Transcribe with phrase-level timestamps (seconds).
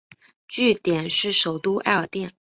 [0.47, 2.33] 据点是首都艾尔甸。